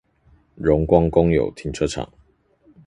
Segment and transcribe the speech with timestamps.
[0.59, 2.11] 榮光公有停車場